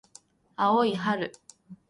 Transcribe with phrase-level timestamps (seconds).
[0.57, 1.31] 青い春